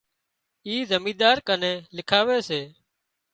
[0.67, 1.61] اِي زمينۮار ڪن
[1.97, 2.61] لکاوي سي